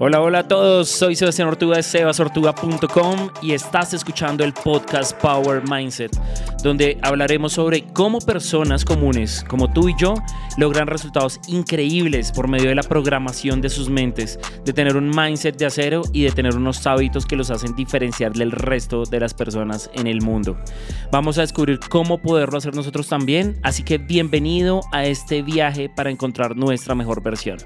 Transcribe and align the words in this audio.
Hola, 0.00 0.20
hola 0.20 0.40
a 0.40 0.48
todos, 0.48 0.88
soy 0.88 1.14
Sebastián 1.14 1.48
Ortuga 1.48 1.76
de 1.76 1.82
sebasortuga.com 1.82 3.30
y 3.40 3.52
estás 3.52 3.94
escuchando 3.94 4.42
el 4.42 4.52
podcast 4.52 5.16
Power 5.18 5.62
Mindset, 5.66 6.10
donde 6.64 6.98
hablaremos 7.02 7.52
sobre 7.52 7.84
cómo 7.92 8.20
personas 8.20 8.86
comunes 8.86 9.44
como 9.46 9.70
tú 9.70 9.90
y 9.90 9.94
yo 9.98 10.14
logran 10.56 10.86
resultados 10.86 11.38
increíbles 11.46 12.32
por 12.32 12.48
medio 12.48 12.70
de 12.70 12.74
la 12.74 12.82
programación 12.82 13.60
de 13.60 13.68
sus 13.68 13.90
mentes, 13.90 14.40
de 14.64 14.72
tener 14.72 14.96
un 14.96 15.10
mindset 15.10 15.58
de 15.58 15.66
acero 15.66 16.02
y 16.12 16.22
de 16.22 16.30
tener 16.30 16.56
unos 16.56 16.86
hábitos 16.86 17.26
que 17.26 17.36
los 17.36 17.50
hacen 17.50 17.76
diferenciar 17.76 18.32
del 18.32 18.50
resto 18.50 19.04
de 19.04 19.20
las 19.20 19.34
personas 19.34 19.90
en 19.92 20.06
el 20.06 20.22
mundo. 20.22 20.56
Vamos 21.12 21.36
a 21.36 21.42
descubrir 21.42 21.78
cómo 21.80 22.22
poderlo 22.22 22.56
hacer 22.56 22.74
nosotros 22.74 23.08
también, 23.08 23.58
así 23.62 23.82
que 23.82 23.98
bienvenido 23.98 24.80
a 24.90 25.04
este 25.04 25.42
viaje 25.42 25.90
para 25.94 26.10
encontrar 26.10 26.56
nuestra 26.56 26.94
mejor 26.94 27.22
versión. 27.22 27.58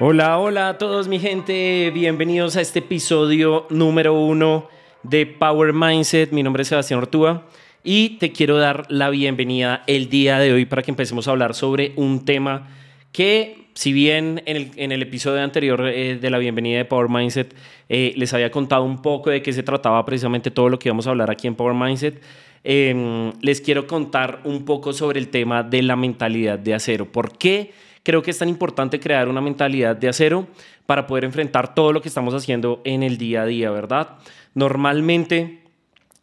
Hola, 0.00 0.38
hola 0.38 0.68
a 0.68 0.78
todos 0.78 1.08
mi 1.08 1.18
gente, 1.18 1.90
bienvenidos 1.92 2.54
a 2.54 2.60
este 2.60 2.78
episodio 2.78 3.66
número 3.68 4.14
uno 4.14 4.68
de 5.02 5.26
Power 5.26 5.72
Mindset. 5.72 6.30
Mi 6.30 6.44
nombre 6.44 6.62
es 6.62 6.68
Sebastián 6.68 7.00
Ortúa 7.00 7.48
y 7.82 8.10
te 8.18 8.30
quiero 8.30 8.58
dar 8.58 8.86
la 8.90 9.10
bienvenida 9.10 9.82
el 9.88 10.08
día 10.08 10.38
de 10.38 10.52
hoy 10.52 10.66
para 10.66 10.84
que 10.84 10.92
empecemos 10.92 11.26
a 11.26 11.32
hablar 11.32 11.52
sobre 11.52 11.94
un 11.96 12.24
tema 12.24 12.68
que 13.10 13.70
si 13.74 13.92
bien 13.92 14.40
en 14.46 14.92
el, 14.92 15.02
episodio 15.02 15.42
anterior 15.42 15.88
eh, 15.88 16.16
de 16.16 16.30
la 16.30 16.38
bienvenida 16.38 16.78
de 16.78 16.84
Power 16.84 17.08
Mindset 17.08 17.52
eh, 17.88 18.12
les 18.14 18.32
había 18.32 18.52
contado 18.52 18.84
un 18.84 19.02
poco 19.02 19.30
de 19.30 19.42
qué 19.42 19.52
se 19.52 19.64
trataba 19.64 20.04
precisamente 20.04 20.52
todo 20.52 20.68
lo 20.68 20.78
que 20.78 20.90
íbamos 20.90 21.08
a 21.08 21.10
hablar 21.10 21.28
aquí 21.28 21.48
en 21.48 21.56
Power 21.56 21.74
Mindset, 21.74 22.22
em, 22.62 23.32
les 23.40 23.60
quiero 23.60 23.88
contar 23.88 24.42
un 24.44 24.64
poco 24.64 24.92
sobre 24.92 25.18
el 25.18 25.26
tema 25.26 25.64
de 25.64 25.82
la 25.82 25.96
mentalidad 25.96 26.56
de 26.56 26.74
acero. 26.74 27.10
¿Por 27.10 27.36
qué? 27.36 27.72
Creo 28.08 28.22
que 28.22 28.30
es 28.30 28.38
tan 28.38 28.48
importante 28.48 28.98
crear 28.98 29.28
una 29.28 29.42
mentalidad 29.42 29.94
de 29.94 30.08
acero 30.08 30.46
para 30.86 31.06
poder 31.06 31.24
enfrentar 31.24 31.74
todo 31.74 31.92
lo 31.92 32.00
que 32.00 32.08
estamos 32.08 32.32
haciendo 32.32 32.80
en 32.84 33.02
el 33.02 33.18
día 33.18 33.42
a 33.42 33.44
día, 33.44 33.70
¿verdad? 33.70 34.16
Normalmente 34.54 35.60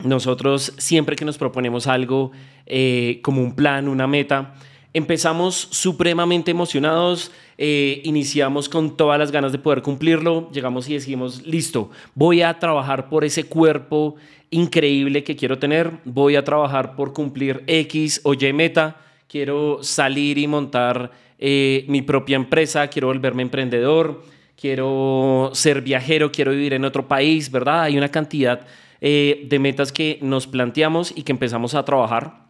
nosotros 0.03 0.73
siempre 0.79 1.15
que 1.15 1.25
nos 1.25 1.37
proponemos 1.37 1.85
algo 1.85 2.31
eh, 2.65 3.19
como 3.21 3.43
un 3.43 3.55
plan, 3.55 3.87
una 3.87 4.07
meta, 4.07 4.55
empezamos 4.93 5.67
supremamente 5.69 6.49
emocionados, 6.49 7.31
eh, 7.59 8.01
iniciamos 8.03 8.67
con 8.67 8.97
todas 8.97 9.19
las 9.19 9.31
ganas 9.31 9.51
de 9.51 9.59
poder 9.59 9.83
cumplirlo, 9.83 10.49
llegamos 10.51 10.89
y 10.89 10.93
decimos, 10.95 11.45
listo, 11.45 11.91
voy 12.15 12.41
a 12.41 12.57
trabajar 12.57 13.09
por 13.09 13.23
ese 13.25 13.43
cuerpo 13.43 14.15
increíble 14.49 15.23
que 15.23 15.35
quiero 15.35 15.59
tener, 15.59 15.91
voy 16.03 16.35
a 16.35 16.43
trabajar 16.43 16.95
por 16.95 17.13
cumplir 17.13 17.63
X 17.67 18.21
o 18.23 18.33
Y 18.33 18.53
meta, 18.53 18.97
quiero 19.27 19.83
salir 19.83 20.39
y 20.39 20.47
montar 20.47 21.11
eh, 21.39 21.85
mi 21.87 22.01
propia 22.01 22.35
empresa, 22.35 22.87
quiero 22.87 23.07
volverme 23.07 23.41
emprendedor, 23.41 24.23
quiero 24.59 25.51
ser 25.53 25.81
viajero, 25.81 26.31
quiero 26.31 26.51
vivir 26.51 26.73
en 26.73 26.85
otro 26.85 27.07
país, 27.07 27.51
¿verdad? 27.51 27.83
Hay 27.83 27.97
una 27.97 28.09
cantidad 28.09 28.65
eh, 29.01 29.45
de 29.49 29.59
metas 29.59 29.91
que 29.91 30.19
nos 30.21 30.47
planteamos 30.47 31.13
y 31.15 31.23
que 31.23 31.31
empezamos 31.31 31.75
a 31.75 31.83
trabajar. 31.83 32.45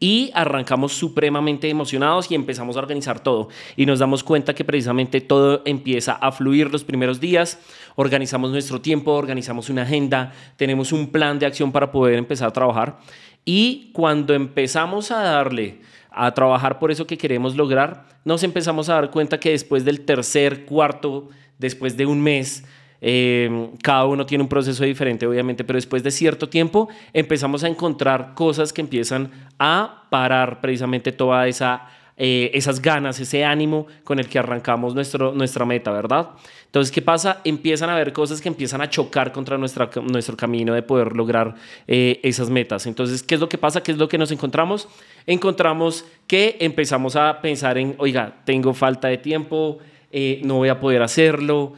Y 0.00 0.32
arrancamos 0.34 0.92
supremamente 0.92 1.68
emocionados 1.70 2.30
y 2.30 2.34
empezamos 2.34 2.76
a 2.76 2.80
organizar 2.80 3.20
todo. 3.20 3.48
Y 3.76 3.86
nos 3.86 4.00
damos 4.00 4.24
cuenta 4.24 4.54
que 4.54 4.64
precisamente 4.64 5.20
todo 5.20 5.62
empieza 5.64 6.12
a 6.14 6.32
fluir 6.32 6.70
los 6.72 6.82
primeros 6.82 7.20
días. 7.20 7.60
Organizamos 7.94 8.50
nuestro 8.50 8.80
tiempo, 8.80 9.12
organizamos 9.12 9.70
una 9.70 9.82
agenda, 9.82 10.32
tenemos 10.56 10.92
un 10.92 11.12
plan 11.12 11.38
de 11.38 11.46
acción 11.46 11.70
para 11.70 11.92
poder 11.92 12.18
empezar 12.18 12.48
a 12.48 12.52
trabajar. 12.52 12.98
Y 13.44 13.90
cuando 13.92 14.34
empezamos 14.34 15.10
a 15.10 15.22
darle 15.22 15.78
a 16.14 16.32
trabajar 16.32 16.78
por 16.78 16.90
eso 16.90 17.06
que 17.06 17.18
queremos 17.18 17.56
lograr, 17.56 18.06
nos 18.24 18.42
empezamos 18.42 18.88
a 18.88 18.94
dar 18.94 19.10
cuenta 19.10 19.40
que 19.40 19.50
después 19.50 19.84
del 19.84 20.02
tercer, 20.02 20.64
cuarto, 20.64 21.28
después 21.58 21.96
de 21.96 22.06
un 22.06 22.22
mes, 22.22 22.64
eh, 23.00 23.70
cada 23.82 24.06
uno 24.06 24.24
tiene 24.24 24.42
un 24.42 24.48
proceso 24.48 24.84
diferente, 24.84 25.26
obviamente, 25.26 25.64
pero 25.64 25.76
después 25.76 26.02
de 26.02 26.10
cierto 26.10 26.48
tiempo 26.48 26.88
empezamos 27.12 27.62
a 27.64 27.68
encontrar 27.68 28.34
cosas 28.34 28.72
que 28.72 28.80
empiezan 28.80 29.30
a 29.58 30.06
parar 30.10 30.60
precisamente 30.60 31.12
toda 31.12 31.46
esa 31.46 31.86
eh, 32.16 32.52
esas 32.54 32.80
ganas, 32.80 33.18
ese 33.18 33.44
ánimo 33.44 33.86
con 34.04 34.20
el 34.20 34.28
que 34.28 34.38
arrancamos 34.38 34.94
nuestro, 34.94 35.32
nuestra 35.32 35.64
meta, 35.64 35.90
¿verdad? 35.90 36.30
Entonces, 36.66 36.92
¿qué 36.92 37.02
pasa? 37.02 37.40
Empiezan 37.44 37.90
a 37.90 37.94
haber 37.94 38.12
cosas 38.12 38.40
que 38.40 38.48
empiezan 38.48 38.80
a 38.80 38.88
chocar 38.88 39.32
contra 39.32 39.58
nuestra, 39.58 39.90
nuestro 40.02 40.36
camino 40.36 40.74
de 40.74 40.82
poder 40.82 41.16
lograr 41.16 41.56
eh, 41.88 42.20
esas 42.22 42.50
metas. 42.50 42.86
Entonces, 42.86 43.22
¿qué 43.22 43.34
es 43.34 43.40
lo 43.40 43.48
que 43.48 43.58
pasa? 43.58 43.82
¿Qué 43.82 43.92
es 43.92 43.98
lo 43.98 44.08
que 44.08 44.18
nos 44.18 44.30
encontramos? 44.30 44.88
Encontramos 45.26 46.04
que 46.26 46.56
empezamos 46.60 47.16
a 47.16 47.40
pensar 47.40 47.78
en, 47.78 47.96
oiga, 47.98 48.42
tengo 48.44 48.74
falta 48.74 49.08
de 49.08 49.18
tiempo, 49.18 49.78
eh, 50.12 50.40
no 50.44 50.56
voy 50.56 50.68
a 50.68 50.78
poder 50.78 51.02
hacerlo, 51.02 51.72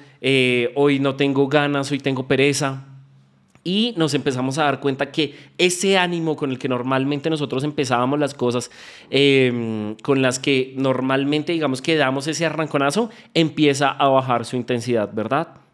hoy 0.74 0.98
no 0.98 1.14
tengo 1.14 1.46
ganas, 1.46 1.90
hoy 1.92 1.98
tengo 1.98 2.26
pereza 2.26 2.95
y 3.66 3.94
nos 3.96 4.14
empezamos 4.14 4.58
a 4.58 4.64
dar 4.64 4.78
cuenta 4.78 5.10
que 5.10 5.34
ese 5.58 5.98
ánimo 5.98 6.36
con 6.36 6.52
el 6.52 6.58
que 6.58 6.68
normalmente 6.68 7.28
nosotros 7.30 7.64
empezábamos 7.64 8.20
las 8.20 8.32
cosas, 8.32 8.70
em, 9.10 9.96
con 9.96 10.22
las 10.22 10.38
que 10.38 10.72
normalmente 10.76 11.52
digamos 11.52 11.82
que 11.82 11.96
damos 11.96 12.28
ese 12.28 12.46
arranconazo, 12.46 13.10
empieza 13.34 13.90
a 13.90 14.08
bajar 14.08 14.44
su 14.44 14.54
intensidad, 14.54 15.12
¿verdad? 15.12 15.65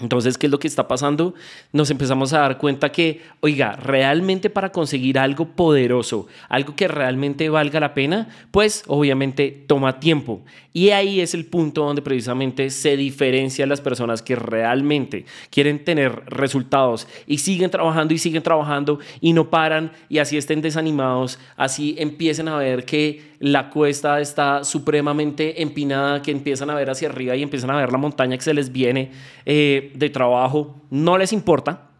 Entonces, 0.00 0.38
¿qué 0.38 0.46
es 0.46 0.50
lo 0.52 0.58
que 0.58 0.68
está 0.68 0.88
pasando? 0.88 1.34
Nos 1.72 1.90
empezamos 1.90 2.32
a 2.32 2.40
dar 2.40 2.58
cuenta 2.58 2.90
que, 2.92 3.20
oiga, 3.40 3.76
realmente 3.76 4.50
para 4.50 4.72
conseguir 4.72 5.18
algo 5.18 5.46
poderoso, 5.46 6.26
algo 6.48 6.74
que 6.74 6.88
realmente 6.88 7.48
valga 7.48 7.80
la 7.80 7.94
pena, 7.94 8.28
pues 8.50 8.84
obviamente 8.86 9.64
toma 9.66 10.00
tiempo. 10.00 10.42
Y 10.72 10.90
ahí 10.90 11.20
es 11.20 11.34
el 11.34 11.46
punto 11.46 11.84
donde 11.84 12.02
precisamente 12.02 12.70
se 12.70 12.96
diferencian 12.96 13.68
las 13.68 13.80
personas 13.80 14.22
que 14.22 14.36
realmente 14.36 15.24
quieren 15.50 15.84
tener 15.84 16.22
resultados 16.26 17.08
y 17.26 17.38
siguen 17.38 17.70
trabajando 17.70 18.14
y 18.14 18.18
siguen 18.18 18.42
trabajando 18.42 19.00
y 19.20 19.32
no 19.32 19.50
paran 19.50 19.92
y 20.08 20.18
así 20.18 20.36
estén 20.36 20.62
desanimados, 20.62 21.38
así 21.56 21.96
empiecen 21.98 22.48
a 22.48 22.56
ver 22.56 22.84
que 22.84 23.29
la 23.40 23.70
cuesta 23.70 24.20
está 24.20 24.64
supremamente 24.64 25.62
empinada, 25.62 26.22
que 26.22 26.30
empiezan 26.30 26.70
a 26.70 26.74
ver 26.74 26.90
hacia 26.90 27.08
arriba 27.08 27.34
y 27.34 27.42
empiezan 27.42 27.70
a 27.70 27.76
ver 27.76 27.90
la 27.90 27.98
montaña 27.98 28.36
que 28.36 28.44
se 28.44 28.54
les 28.54 28.70
viene 28.70 29.10
eh, 29.46 29.92
de 29.94 30.10
trabajo, 30.10 30.76
no 30.90 31.18
les 31.18 31.32
importa 31.32 31.90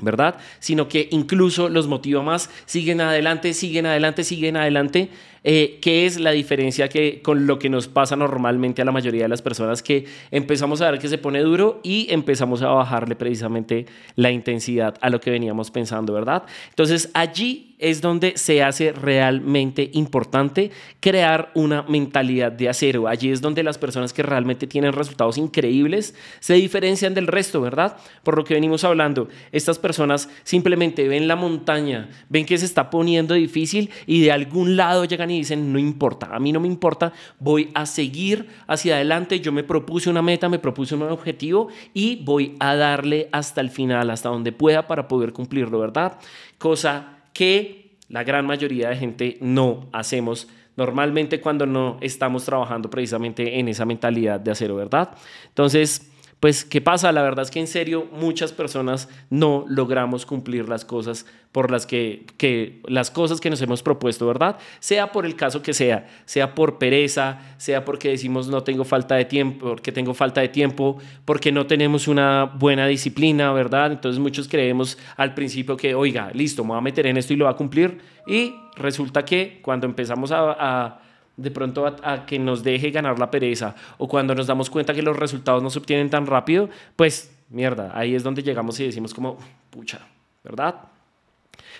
¿verdad? 0.00 0.36
Sino 0.58 0.88
que 0.88 1.08
incluso 1.12 1.68
los 1.68 1.86
motiva 1.86 2.22
más, 2.22 2.50
siguen 2.66 3.00
adelante, 3.00 3.54
siguen 3.54 3.86
adelante, 3.86 4.24
siguen 4.24 4.56
adelante. 4.56 5.10
Eh, 5.44 5.78
¿Qué 5.82 6.06
es 6.06 6.18
la 6.18 6.30
diferencia 6.30 6.88
que, 6.88 7.20
con 7.20 7.46
lo 7.46 7.58
que 7.58 7.68
nos 7.68 7.86
pasa 7.86 8.16
normalmente 8.16 8.80
a 8.80 8.84
la 8.86 8.92
mayoría 8.92 9.24
de 9.24 9.28
las 9.28 9.42
personas? 9.42 9.82
Que 9.82 10.06
empezamos 10.30 10.80
a 10.80 10.90
ver 10.90 10.98
que 10.98 11.08
se 11.08 11.18
pone 11.18 11.40
duro 11.40 11.80
y 11.82 12.06
empezamos 12.10 12.62
a 12.62 12.68
bajarle 12.68 13.14
precisamente 13.14 13.84
la 14.16 14.30
intensidad 14.30 14.96
a 15.02 15.10
lo 15.10 15.20
que 15.20 15.30
veníamos 15.30 15.70
pensando, 15.70 16.14
¿verdad? 16.14 16.44
Entonces 16.70 17.10
allí 17.12 17.74
es 17.78 18.00
donde 18.00 18.38
se 18.38 18.62
hace 18.62 18.92
realmente 18.92 19.90
importante 19.92 20.70
crear 21.00 21.50
una 21.54 21.82
mentalidad 21.82 22.50
de 22.50 22.70
acero. 22.70 23.08
Allí 23.08 23.30
es 23.30 23.42
donde 23.42 23.62
las 23.62 23.76
personas 23.76 24.14
que 24.14 24.22
realmente 24.22 24.66
tienen 24.66 24.94
resultados 24.94 25.36
increíbles 25.36 26.14
se 26.40 26.54
diferencian 26.54 27.12
del 27.12 27.26
resto, 27.26 27.60
¿verdad? 27.60 27.98
Por 28.22 28.36
lo 28.36 28.44
que 28.44 28.54
venimos 28.54 28.84
hablando, 28.84 29.28
estas 29.52 29.78
personas 29.78 30.30
simplemente 30.44 31.08
ven 31.08 31.28
la 31.28 31.36
montaña, 31.36 32.08
ven 32.30 32.46
que 32.46 32.56
se 32.56 32.64
está 32.64 32.88
poniendo 32.88 33.34
difícil 33.34 33.90
y 34.06 34.22
de 34.22 34.32
algún 34.32 34.76
lado 34.76 35.04
llegan 35.04 35.30
dicen, 35.36 35.72
no 35.72 35.78
importa, 35.78 36.34
a 36.34 36.38
mí 36.38 36.52
no 36.52 36.60
me 36.60 36.68
importa, 36.68 37.12
voy 37.38 37.70
a 37.74 37.86
seguir 37.86 38.48
hacia 38.66 38.96
adelante, 38.96 39.40
yo 39.40 39.52
me 39.52 39.64
propuse 39.64 40.10
una 40.10 40.22
meta, 40.22 40.48
me 40.48 40.58
propuse 40.58 40.94
un 40.94 41.02
objetivo 41.02 41.68
y 41.92 42.22
voy 42.24 42.56
a 42.60 42.74
darle 42.76 43.28
hasta 43.32 43.60
el 43.60 43.70
final, 43.70 44.10
hasta 44.10 44.28
donde 44.28 44.52
pueda 44.52 44.86
para 44.86 45.08
poder 45.08 45.32
cumplirlo, 45.32 45.78
¿verdad? 45.78 46.18
Cosa 46.58 47.18
que 47.32 47.96
la 48.08 48.24
gran 48.24 48.46
mayoría 48.46 48.90
de 48.90 48.96
gente 48.96 49.38
no 49.40 49.88
hacemos 49.92 50.48
normalmente 50.76 51.40
cuando 51.40 51.66
no 51.66 51.98
estamos 52.00 52.44
trabajando 52.44 52.90
precisamente 52.90 53.58
en 53.58 53.68
esa 53.68 53.84
mentalidad 53.84 54.40
de 54.40 54.50
acero, 54.50 54.76
¿verdad? 54.76 55.10
Entonces, 55.48 56.10
pues, 56.44 56.62
¿qué 56.66 56.82
pasa? 56.82 57.10
La 57.10 57.22
verdad 57.22 57.46
es 57.46 57.50
que 57.50 57.58
en 57.58 57.66
serio 57.66 58.06
muchas 58.12 58.52
personas 58.52 59.08
no 59.30 59.64
logramos 59.66 60.26
cumplir 60.26 60.68
las 60.68 60.84
cosas 60.84 61.24
por 61.52 61.70
las 61.70 61.86
que, 61.86 62.26
que, 62.36 62.82
las 62.86 63.10
cosas 63.10 63.40
que 63.40 63.48
nos 63.48 63.62
hemos 63.62 63.82
propuesto, 63.82 64.26
¿verdad? 64.26 64.58
Sea 64.78 65.10
por 65.10 65.24
el 65.24 65.36
caso 65.36 65.62
que 65.62 65.72
sea, 65.72 66.06
sea 66.26 66.54
por 66.54 66.76
pereza, 66.76 67.38
sea 67.56 67.86
porque 67.86 68.10
decimos 68.10 68.48
no 68.48 68.62
tengo 68.62 68.84
falta 68.84 69.14
de 69.14 69.24
tiempo, 69.24 69.68
porque 69.68 69.90
tengo 69.90 70.12
falta 70.12 70.42
de 70.42 70.50
tiempo, 70.50 70.98
porque 71.24 71.50
no 71.50 71.66
tenemos 71.66 72.08
una 72.08 72.44
buena 72.44 72.86
disciplina, 72.88 73.50
¿verdad? 73.54 73.92
Entonces 73.92 74.20
muchos 74.20 74.46
creemos 74.46 74.98
al 75.16 75.32
principio 75.32 75.78
que, 75.78 75.94
oiga, 75.94 76.30
listo, 76.34 76.62
me 76.62 76.72
voy 76.72 76.76
a 76.76 76.82
meter 76.82 77.06
en 77.06 77.16
esto 77.16 77.32
y 77.32 77.36
lo 77.36 77.46
va 77.46 77.52
a 77.52 77.56
cumplir 77.56 78.00
y 78.26 78.54
resulta 78.76 79.24
que 79.24 79.60
cuando 79.62 79.86
empezamos 79.86 80.30
a 80.30 81.00
de 81.36 81.50
pronto 81.50 81.86
a, 81.86 82.26
que 82.26 82.38
nos 82.38 82.62
deje 82.62 82.90
ganar 82.90 83.18
la 83.18 83.30
pereza 83.30 83.74
o 83.98 84.08
cuando 84.08 84.34
nos 84.34 84.46
damos 84.46 84.70
cuenta 84.70 84.94
que 84.94 85.02
los 85.02 85.16
resultados 85.16 85.62
no 85.62 85.70
se 85.70 85.78
obtienen 85.78 86.10
tan 86.10 86.26
rápido, 86.26 86.68
pues 86.96 87.34
mierda, 87.48 87.90
ahí 87.94 88.14
es 88.14 88.22
donde 88.22 88.42
llegamos 88.42 88.78
y 88.80 88.84
decimos 88.84 89.12
como, 89.14 89.38
pucha, 89.70 90.00
¿verdad? 90.42 90.76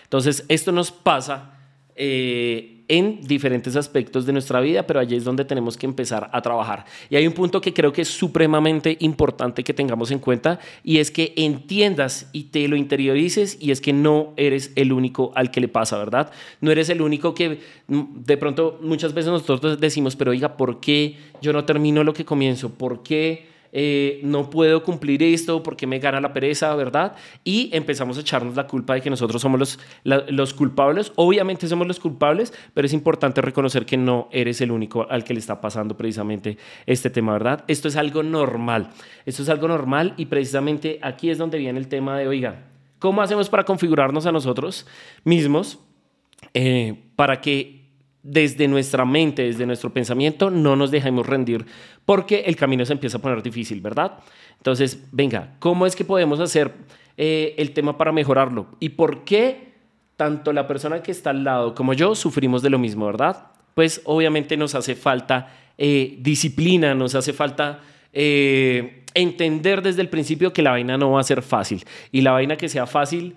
Entonces, 0.04 0.44
esto 0.48 0.72
nos 0.72 0.92
pasa 0.92 1.58
eh, 1.96 2.73
en 2.88 3.20
diferentes 3.22 3.76
aspectos 3.76 4.26
de 4.26 4.32
nuestra 4.32 4.60
vida, 4.60 4.86
pero 4.86 5.00
allí 5.00 5.16
es 5.16 5.24
donde 5.24 5.44
tenemos 5.44 5.76
que 5.76 5.86
empezar 5.86 6.28
a 6.32 6.42
trabajar. 6.42 6.84
Y 7.08 7.16
hay 7.16 7.26
un 7.26 7.32
punto 7.32 7.60
que 7.60 7.72
creo 7.72 7.92
que 7.92 8.02
es 8.02 8.08
supremamente 8.08 8.96
importante 9.00 9.64
que 9.64 9.72
tengamos 9.72 10.10
en 10.10 10.18
cuenta 10.18 10.58
y 10.82 10.98
es 10.98 11.10
que 11.10 11.32
entiendas 11.36 12.28
y 12.32 12.44
te 12.44 12.68
lo 12.68 12.76
interiorices 12.76 13.56
y 13.60 13.70
es 13.70 13.80
que 13.80 13.92
no 13.92 14.34
eres 14.36 14.72
el 14.76 14.92
único 14.92 15.32
al 15.34 15.50
que 15.50 15.60
le 15.60 15.68
pasa, 15.68 15.98
¿verdad? 15.98 16.30
No 16.60 16.70
eres 16.70 16.88
el 16.90 17.00
único 17.00 17.34
que 17.34 17.60
mm, 17.88 18.02
de 18.24 18.36
pronto 18.36 18.78
muchas 18.82 19.14
veces 19.14 19.30
nosotros 19.30 19.80
decimos, 19.80 20.16
pero 20.16 20.32
oiga, 20.32 20.56
¿por 20.56 20.80
qué 20.80 21.16
yo 21.40 21.52
no 21.52 21.64
termino 21.64 22.04
lo 22.04 22.12
que 22.12 22.24
comienzo? 22.24 22.70
¿Por 22.70 23.02
qué? 23.02 23.53
Eh, 23.76 24.20
no 24.22 24.50
puedo 24.50 24.84
cumplir 24.84 25.20
esto 25.24 25.60
porque 25.64 25.88
me 25.88 25.98
gana 25.98 26.20
la 26.20 26.32
pereza, 26.32 26.72
¿verdad? 26.76 27.16
Y 27.42 27.70
empezamos 27.72 28.16
a 28.16 28.20
echarnos 28.20 28.54
la 28.54 28.68
culpa 28.68 28.94
de 28.94 29.00
que 29.00 29.10
nosotros 29.10 29.42
somos 29.42 29.58
los, 29.58 29.78
los 30.04 30.54
culpables. 30.54 31.12
Obviamente 31.16 31.66
somos 31.66 31.88
los 31.88 31.98
culpables, 31.98 32.54
pero 32.72 32.86
es 32.86 32.92
importante 32.92 33.40
reconocer 33.40 33.84
que 33.84 33.96
no 33.96 34.28
eres 34.30 34.60
el 34.60 34.70
único 34.70 35.10
al 35.10 35.24
que 35.24 35.34
le 35.34 35.40
está 35.40 35.60
pasando 35.60 35.96
precisamente 35.96 36.56
este 36.86 37.10
tema, 37.10 37.32
¿verdad? 37.32 37.64
Esto 37.66 37.88
es 37.88 37.96
algo 37.96 38.22
normal. 38.22 38.90
Esto 39.26 39.42
es 39.42 39.48
algo 39.48 39.66
normal 39.66 40.14
y 40.16 40.26
precisamente 40.26 41.00
aquí 41.02 41.30
es 41.30 41.38
donde 41.38 41.58
viene 41.58 41.80
el 41.80 41.88
tema 41.88 42.16
de, 42.16 42.28
oiga, 42.28 42.66
¿cómo 43.00 43.22
hacemos 43.22 43.48
para 43.48 43.64
configurarnos 43.64 44.24
a 44.26 44.30
nosotros 44.30 44.86
mismos 45.24 45.80
eh, 46.52 46.94
para 47.16 47.40
que 47.40 47.83
desde 48.24 48.66
nuestra 48.68 49.04
mente, 49.04 49.42
desde 49.42 49.66
nuestro 49.66 49.92
pensamiento, 49.92 50.50
no 50.50 50.74
nos 50.74 50.90
dejemos 50.90 51.26
rendir 51.26 51.66
porque 52.06 52.40
el 52.46 52.56
camino 52.56 52.84
se 52.84 52.94
empieza 52.94 53.18
a 53.18 53.20
poner 53.20 53.42
difícil, 53.42 53.80
¿verdad? 53.82 54.18
Entonces, 54.56 55.06
venga, 55.12 55.54
¿cómo 55.58 55.86
es 55.86 55.94
que 55.94 56.06
podemos 56.06 56.40
hacer 56.40 56.72
eh, 57.18 57.54
el 57.58 57.72
tema 57.72 57.98
para 57.98 58.12
mejorarlo? 58.12 58.66
¿Y 58.80 58.90
por 58.90 59.24
qué 59.24 59.74
tanto 60.16 60.52
la 60.54 60.66
persona 60.66 61.02
que 61.02 61.12
está 61.12 61.30
al 61.30 61.44
lado 61.44 61.74
como 61.74 61.92
yo 61.92 62.14
sufrimos 62.14 62.62
de 62.62 62.70
lo 62.70 62.78
mismo, 62.78 63.06
¿verdad? 63.06 63.48
Pues 63.74 64.00
obviamente 64.04 64.56
nos 64.56 64.74
hace 64.74 64.94
falta 64.94 65.54
eh, 65.76 66.16
disciplina, 66.20 66.94
nos 66.94 67.14
hace 67.14 67.34
falta 67.34 67.80
eh, 68.12 69.04
entender 69.12 69.82
desde 69.82 70.00
el 70.00 70.08
principio 70.08 70.52
que 70.52 70.62
la 70.62 70.70
vaina 70.70 70.96
no 70.96 71.10
va 71.10 71.20
a 71.20 71.24
ser 71.24 71.42
fácil 71.42 71.84
y 72.10 72.22
la 72.22 72.30
vaina 72.30 72.56
que 72.56 72.70
sea 72.70 72.86
fácil, 72.86 73.36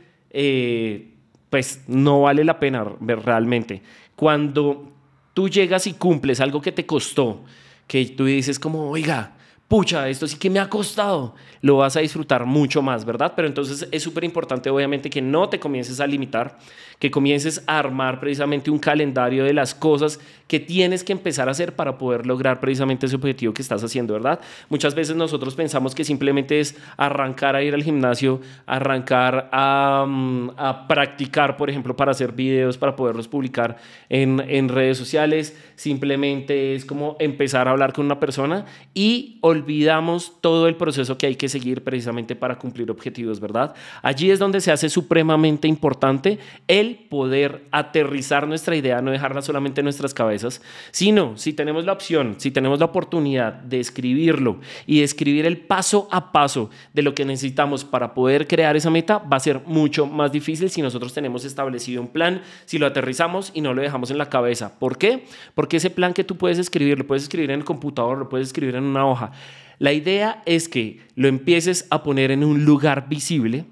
pues 1.50 1.84
no 1.88 2.22
vale 2.22 2.44
la 2.44 2.60
pena 2.60 2.86
realmente 3.02 3.82
cuando 4.18 4.92
tú 5.36 5.48
llegas 5.48 5.86
y 5.86 5.94
cumples 5.94 6.42
algo 6.42 6.60
que 6.60 6.74
te 6.74 6.88
costó, 6.88 7.44
que 7.86 8.04
tú 8.08 8.26
dices 8.26 8.60
como, 8.60 8.90
oiga, 8.90 9.37
pucha, 9.68 10.08
esto 10.08 10.28
sí 10.28 10.38
que 10.38 10.50
me 10.50 10.60
ha 10.60 10.70
costado, 10.70 11.36
lo 11.62 11.78
vas 11.78 11.98
a 11.98 12.00
disfrutar 12.00 12.46
mucho 12.46 12.82
más, 12.82 13.04
¿verdad? 13.04 13.34
Pero 13.36 13.48
entonces 13.48 13.88
es 13.92 14.02
súper 14.02 14.24
importante, 14.24 14.70
obviamente, 14.70 15.10
que 15.10 15.22
no 15.22 15.50
te 15.50 15.60
comiences 15.60 16.00
a 16.00 16.08
limitar, 16.08 16.58
que 17.00 17.12
comiences 17.12 17.64
a 17.68 17.78
armar 17.78 18.20
precisamente 18.20 18.72
un 18.72 18.80
calendario 18.80 19.44
de 19.44 19.54
las 19.54 19.76
cosas 19.76 20.20
que 20.48 20.60
tienes 20.60 21.04
que 21.04 21.12
empezar 21.12 21.50
a 21.50 21.52
hacer 21.52 21.76
para 21.76 21.98
poder 21.98 22.26
lograr 22.26 22.60
precisamente 22.60 23.06
ese 23.06 23.16
objetivo 23.18 23.54
que 23.54 23.62
estás 23.62 23.84
haciendo, 23.84 24.14
¿verdad? 24.14 24.40
Muchas 24.70 24.96
veces 24.96 25.16
nosotros 25.16 25.54
pensamos 25.56 25.94
que 25.94 26.06
simplemente 26.06 26.60
es 26.60 26.78
arrancar 26.96 27.56
a 27.56 27.62
ir 27.62 27.74
al 27.74 27.84
gimnasio, 27.84 28.40
arrancar 28.66 29.50
a, 29.52 30.06
mm, 30.08 30.52
practicar, 30.88 31.58
por 31.58 31.70
ejemplo, 31.70 31.96
para 31.96 32.12
hacer 32.12 32.32
videos, 32.32 32.78
para 32.78 32.96
poderlos 32.96 33.28
publicar 33.28 33.78
en, 34.10 34.40
en 34.48 34.70
redes 34.70 34.98
sociales, 34.98 35.58
simplemente 35.76 36.74
es 36.74 36.86
como 36.86 37.18
empezar 37.20 37.68
a 37.68 37.72
hablar 37.72 37.92
con 37.92 38.06
una 38.06 38.20
persona 38.20 38.66
y 38.94 39.38
olvidamos 39.58 40.34
todo 40.42 40.68
el 40.68 40.76
proceso 40.76 41.18
que 41.18 41.28
hay 41.28 41.36
que 41.36 41.50
seguir 41.50 41.84
precisamente 41.84 42.36
para 42.36 42.58
cumplir 42.58 42.90
objetivos, 42.92 43.40
¿verdad? 43.40 43.74
Allí 44.02 44.32
es 44.32 44.40
donde 44.40 44.62
se 44.62 44.72
hace 44.72 44.90
supremamente 44.90 45.68
importante 45.68 46.40
el 46.68 46.96
poder 47.10 47.64
aterrizar 47.72 48.48
nuestra 48.48 48.76
idea, 48.76 49.02
no 49.02 49.12
dejarla 49.12 49.42
solamente 49.42 49.82
en 49.82 49.86
nuestras 49.86 50.14
cabezas, 50.14 50.62
sino 50.92 51.38
si 51.38 51.54
tenemos 51.54 51.86
la 51.86 51.94
opción, 51.94 52.36
si 52.38 52.52
tenemos 52.52 52.80
la 52.80 52.86
oportunidad 52.86 53.54
de 53.54 53.80
escribirlo 53.80 54.60
y 54.86 55.02
escribir 55.02 55.46
el 55.46 55.58
paso 55.58 56.08
a 56.12 56.32
paso 56.32 56.70
de 56.94 57.02
lo 57.02 57.14
que 57.14 57.26
necesitamos 57.26 57.84
para 57.84 58.14
poder 58.14 58.48
crear 58.48 58.76
esa 58.76 58.90
meta, 58.90 59.18
va 59.18 59.38
a 59.38 59.42
ser 59.42 59.62
mucho 59.66 60.06
más 60.06 60.32
difícil 60.32 60.70
si 60.70 60.82
nosotros 60.82 61.14
tenemos 61.14 61.46
establecido 61.46 62.02
un 62.02 62.08
plan, 62.08 62.42
si 62.66 62.78
lo 62.78 62.86
aterrizamos 62.86 63.52
y 63.54 63.62
no 63.62 63.74
lo 63.74 63.82
dejamos 63.82 64.12
en 64.12 64.18
la 64.18 64.30
cabeza. 64.30 64.78
¿Por 64.80 64.98
qué? 64.98 65.26
Porque 65.56 65.78
ese 65.78 65.90
plan 65.90 66.14
que 66.14 66.24
tú 66.24 66.38
puedes 66.38 66.58
escribir, 66.60 66.98
lo 66.98 67.08
puedes 67.08 67.24
escribir 67.24 67.52
en 67.52 67.60
el 67.60 67.66
computador, 67.66 68.18
lo 68.18 68.30
puedes 68.30 68.48
escribir 68.48 68.76
en 68.76 68.84
una 68.84 69.06
hoja, 69.06 69.32
la 69.80 69.94
idea 69.94 70.42
es 70.46 70.70
que 70.70 71.02
lo 71.16 71.28
empieces 71.28 71.88
a 71.90 72.04
poner 72.04 72.32
en 72.32 72.44
un 72.44 72.66
lugar 72.66 73.08
visible, 73.10 73.66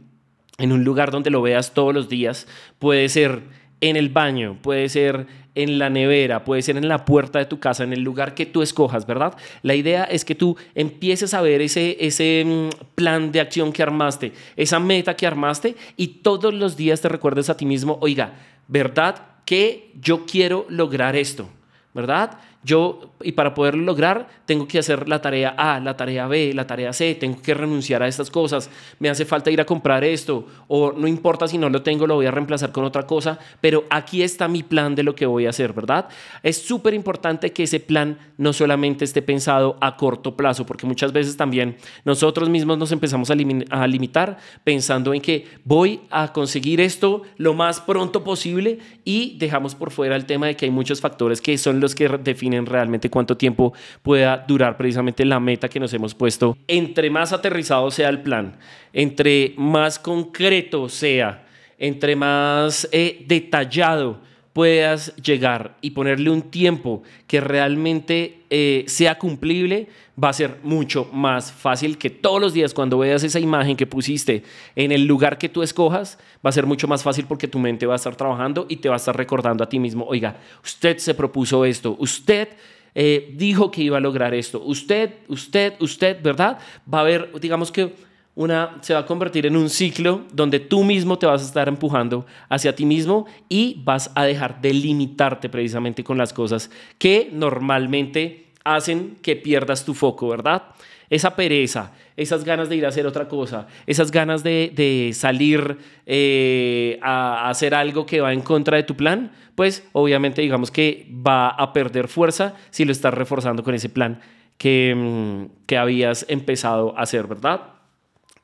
en 0.58 0.72
un 0.72 0.84
lugar 0.84 1.12
donde 1.12 1.32
lo 1.32 1.42
veas 1.42 1.74
todos 1.74 1.94
los 1.94 2.10
días. 2.10 2.48
Puede 2.80 3.10
ser 3.10 3.42
en 3.82 3.96
el 3.96 4.10
baño, 4.10 4.58
puede 4.62 4.88
ser 4.90 5.28
en 5.56 5.80
la 5.80 5.90
nevera, 5.90 6.44
puede 6.44 6.62
ser 6.62 6.78
en 6.78 6.88
la 6.88 7.06
puerta 7.06 7.40
de 7.40 7.46
tu 7.46 7.60
casa, 7.60 7.84
en 7.84 7.94
el 7.94 8.02
lugar 8.02 8.36
que 8.36 8.46
tú 8.46 8.62
escojas, 8.62 9.08
¿verdad? 9.08 9.36
La 9.64 9.74
idea 9.74 10.04
es 10.04 10.26
que 10.26 10.36
tú 10.36 10.58
empieces 10.76 11.34
a 11.34 11.42
ver 11.42 11.62
ese, 11.62 11.98
ese 12.00 12.44
mm, 12.46 12.94
plan 12.94 13.32
de 13.32 13.40
acción 13.40 13.72
que 13.72 13.82
armaste, 13.82 14.34
esa 14.58 14.80
meta 14.80 15.16
que 15.16 15.26
armaste 15.26 15.76
y 15.96 16.08
todos 16.08 16.54
los 16.54 16.76
días 16.76 17.02
te 17.02 17.10
recuerdes 17.10 17.50
a 17.50 17.58
ti 17.58 17.66
mismo, 17.66 17.98
oiga, 18.02 18.34
¿verdad? 18.68 19.22
Que 19.46 19.92
yo 20.02 20.26
quiero 20.26 20.66
lograr 20.70 21.16
esto, 21.16 21.48
¿verdad? 21.94 22.38
Yo, 22.66 23.12
y 23.22 23.34
para 23.34 23.54
poderlo 23.54 23.84
lograr, 23.84 24.28
tengo 24.46 24.68
que 24.68 24.80
hacer 24.80 25.08
la 25.08 25.22
tarea 25.22 25.54
A, 25.56 25.80
la 25.80 25.96
tarea 25.96 26.26
B, 26.26 26.52
la 26.56 26.66
tarea 26.66 26.94
C, 26.94 27.14
tengo 27.14 27.40
que 27.40 27.54
renunciar 27.54 28.02
a 28.02 28.08
estas 28.08 28.32
cosas, 28.32 28.72
me 28.98 29.08
hace 29.08 29.24
falta 29.24 29.52
ir 29.52 29.62
a 29.62 29.66
comprar 29.66 30.04
esto, 30.04 30.48
o 30.68 30.92
no 30.92 31.08
importa 31.08 31.48
si 31.48 31.60
no 31.60 31.70
lo 31.70 31.84
tengo, 31.84 32.08
lo 32.08 32.16
voy 32.16 32.26
a 32.26 32.32
reemplazar 32.32 32.72
con 32.72 32.84
otra 32.84 33.06
cosa, 33.06 33.38
pero 33.62 33.84
aquí 33.92 34.24
está 34.24 34.48
mi 34.48 34.64
plan 34.64 34.96
de 34.96 35.04
lo 35.04 35.14
que 35.14 35.28
voy 35.28 35.46
a 35.46 35.52
hacer, 35.52 35.74
¿verdad? 35.74 36.08
Es 36.42 36.58
súper 36.58 36.96
importante 36.96 37.54
que 37.54 37.64
ese 37.64 37.80
plan 37.80 38.18
no 38.40 38.52
solamente 38.52 39.06
esté 39.06 39.22
pensado 39.22 39.78
a 39.80 39.96
corto 39.96 40.36
plazo, 40.36 40.66
porque 40.66 40.88
muchas 40.88 41.14
veces 41.14 41.38
también 41.38 41.78
nosotros 42.04 42.50
mismos 42.50 42.80
nos 42.80 42.92
empezamos 42.92 43.30
a, 43.30 43.36
a 43.70 43.88
limitar 43.88 44.40
pensando 44.64 45.14
en 45.14 45.22
que 45.22 45.46
voy 45.64 46.02
a 46.10 46.34
conseguir 46.34 46.82
esto 46.82 47.22
lo 47.38 47.54
más 47.54 47.80
pronto 47.80 48.24
posible 48.24 48.80
y 49.04 49.38
dejamos 49.38 49.76
por 49.76 49.92
fuera 49.92 50.16
el 50.16 50.26
tema 50.26 50.48
de 50.48 50.56
que 50.56 50.66
hay 50.66 50.72
muchos 50.72 51.00
factores 51.00 51.42
que 51.42 51.60
son 51.60 51.80
los 51.80 51.94
que 51.94 52.08
definen 52.08 52.55
realmente 52.64 53.10
cuánto 53.10 53.38
tiempo 53.38 53.74
pueda 54.02 54.38
durar 54.48 54.78
precisamente 54.78 55.26
la 55.26 55.40
meta 55.40 55.68
que 55.68 55.80
nos 55.80 55.94
hemos 55.94 56.14
puesto. 56.14 56.58
Entre 56.68 57.10
más 57.10 57.34
aterrizado 57.34 57.90
sea 57.92 58.10
el 58.10 58.22
plan, 58.22 58.58
entre 58.94 59.54
más 59.58 60.00
concreto 60.00 60.90
sea, 60.90 61.46
entre 61.78 62.16
más 62.16 62.88
eh, 62.92 63.24
detallado 63.28 64.22
puedas 64.56 65.14
llegar 65.18 65.76
y 65.82 65.92
ponerle 65.92 66.30
un 66.30 66.44
tiempo 66.44 67.04
que 67.28 67.42
realmente 67.42 68.46
eh, 68.50 68.86
sea 68.88 69.20
cumplible, 69.20 69.90
va 70.18 70.30
a 70.30 70.34
ser 70.34 70.60
mucho 70.64 71.10
más 71.12 71.52
fácil 71.52 71.98
que 71.98 72.10
todos 72.10 72.40
los 72.40 72.54
días 72.54 72.74
cuando 72.74 72.98
veas 73.00 73.22
esa 73.26 73.42
imagen 73.42 73.76
que 73.76 73.86
pusiste 73.86 74.44
en 74.78 74.94
el 74.94 75.08
lugar 75.08 75.38
que 75.38 75.50
tú 75.50 75.62
escojas, 75.62 76.18
va 76.36 76.52
a 76.52 76.54
ser 76.54 76.66
mucho 76.66 76.88
más 76.88 77.04
fácil 77.04 77.26
porque 77.28 77.50
tu 77.50 77.60
mente 77.60 77.86
va 77.86 77.96
a 77.96 77.98
estar 77.98 78.16
trabajando 78.16 78.66
y 78.70 78.78
te 78.78 78.88
va 78.88 78.96
a 78.96 79.04
estar 79.04 79.18
recordando 79.18 79.62
a 79.62 79.68
ti 79.68 79.78
mismo, 79.78 80.06
oiga, 80.06 80.38
usted 80.64 81.00
se 81.00 81.16
propuso 81.16 81.66
esto, 81.66 81.98
usted 82.00 82.48
eh, 82.94 83.34
dijo 83.36 83.70
que 83.70 83.82
iba 83.82 83.98
a 83.98 84.00
lograr 84.00 84.34
esto, 84.34 84.64
usted, 84.64 85.16
usted, 85.28 85.74
usted, 85.82 86.24
¿verdad? 86.24 86.60
Va 86.92 87.00
a 87.00 87.02
haber, 87.02 87.30
digamos 87.42 87.74
que 87.74 87.94
una, 88.36 88.78
se 88.82 88.94
va 88.94 89.00
a 89.00 89.06
convertir 89.06 89.46
en 89.46 89.56
un 89.56 89.70
ciclo 89.70 90.26
donde 90.34 90.60
tú 90.60 90.84
mismo 90.84 91.18
te 91.18 91.26
vas 91.26 91.42
a 91.42 91.46
estar 91.46 91.68
empujando 91.70 92.26
hacia 92.50 92.76
ti 92.76 92.86
mismo 92.86 93.26
y 93.48 93.82
vas 93.84 94.12
a 94.14 94.26
dejar 94.26 94.62
de 94.62 94.74
limitarte 94.74 95.48
precisamente 95.48 96.04
con 96.04 96.18
las 96.18 96.34
cosas 96.34 96.70
que 96.98 97.30
normalmente 97.32 98.48
hacen 98.66 99.18
que 99.22 99.38
pierdas 99.38 99.86
tu 99.86 99.94
foco, 99.94 100.28
¿verdad? 100.28 100.64
Esa 101.10 101.36
pereza, 101.36 101.94
esas 102.18 102.44
ganas 102.44 102.68
de 102.68 102.76
ir 102.76 102.86
a 102.86 102.90
hacer 102.90 103.08
otra 103.08 103.28
cosa, 103.30 103.68
esas 103.86 104.12
ganas 104.12 104.44
de, 104.44 105.12
salir 105.14 105.78
eh, 106.06 107.00
a 107.02 107.48
hacer 107.50 107.74
algo 107.74 108.06
que 108.06 108.20
va 108.20 108.34
en 108.34 108.42
contra 108.42 108.76
de 108.76 108.84
tu 108.84 108.96
plan, 108.96 109.32
pues 109.54 109.88
obviamente 109.94 110.42
digamos 110.42 110.72
que 110.72 111.08
va 111.26 111.50
a 111.50 111.72
perder 111.72 112.10
fuerza 112.10 112.56
si 112.70 112.84
lo 112.84 112.92
estás 112.92 113.14
reforzando 113.14 113.64
con 113.64 113.76
ese 113.76 113.88
plan 113.88 114.20
que, 114.58 114.94
mm, 114.96 115.66
que 115.68 115.78
habías 115.78 116.26
empezado 116.28 116.98
a 116.98 117.04
hacer, 117.04 117.28
¿verdad? 117.28 117.75